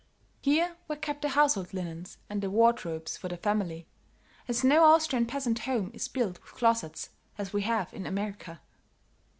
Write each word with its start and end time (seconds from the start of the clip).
Here 0.41 0.77
were 0.87 0.95
kept 0.95 1.21
the 1.21 1.29
household 1.29 1.75
linens 1.75 2.17
and 2.27 2.41
the 2.41 2.49
wardrobes 2.49 3.17
for 3.17 3.27
the 3.27 3.37
family, 3.37 3.85
as 4.47 4.63
no 4.63 4.83
Austrian 4.83 5.27
peasant 5.27 5.59
home 5.59 5.91
is 5.93 6.07
built 6.07 6.41
with 6.41 6.53
closets 6.53 7.11
as 7.37 7.53
we 7.53 7.61
have 7.61 7.93
in 7.93 8.07
America. 8.07 8.61